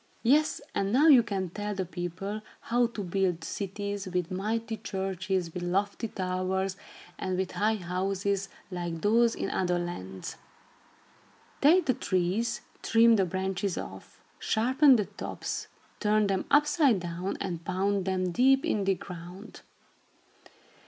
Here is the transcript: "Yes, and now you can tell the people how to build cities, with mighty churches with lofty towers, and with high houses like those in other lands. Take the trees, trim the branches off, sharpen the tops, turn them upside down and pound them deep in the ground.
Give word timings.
"Yes, 0.23 0.61
and 0.73 0.91
now 0.91 1.05
you 1.09 1.21
can 1.21 1.51
tell 1.51 1.75
the 1.75 1.85
people 1.85 2.41
how 2.61 2.87
to 2.87 3.03
build 3.03 3.43
cities, 3.43 4.07
with 4.07 4.31
mighty 4.31 4.77
churches 4.77 5.53
with 5.53 5.61
lofty 5.61 6.07
towers, 6.07 6.75
and 7.19 7.37
with 7.37 7.51
high 7.51 7.75
houses 7.75 8.49
like 8.71 8.99
those 9.01 9.35
in 9.35 9.51
other 9.51 9.77
lands. 9.77 10.37
Take 11.61 11.85
the 11.85 11.93
trees, 11.93 12.61
trim 12.81 13.15
the 13.15 13.25
branches 13.25 13.77
off, 13.77 14.19
sharpen 14.39 14.95
the 14.95 15.05
tops, 15.05 15.67
turn 15.99 16.25
them 16.25 16.45
upside 16.49 16.99
down 16.99 17.37
and 17.39 17.63
pound 17.63 18.05
them 18.05 18.31
deep 18.31 18.65
in 18.65 18.85
the 18.85 18.95
ground. 18.95 19.61